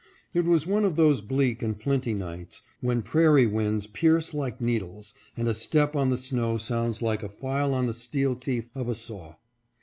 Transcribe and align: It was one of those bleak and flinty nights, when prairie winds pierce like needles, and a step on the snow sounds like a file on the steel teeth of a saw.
It 0.33 0.45
was 0.45 0.65
one 0.65 0.83
of 0.83 0.95
those 0.95 1.21
bleak 1.21 1.61
and 1.61 1.79
flinty 1.79 2.15
nights, 2.15 2.63
when 2.79 3.03
prairie 3.03 3.45
winds 3.45 3.85
pierce 3.85 4.33
like 4.33 4.59
needles, 4.59 5.13
and 5.37 5.47
a 5.47 5.53
step 5.53 5.95
on 5.95 6.09
the 6.09 6.17
snow 6.17 6.57
sounds 6.57 7.03
like 7.03 7.21
a 7.21 7.29
file 7.29 7.75
on 7.75 7.85
the 7.85 7.93
steel 7.93 8.35
teeth 8.35 8.71
of 8.73 8.89
a 8.89 8.95
saw. 8.95 9.35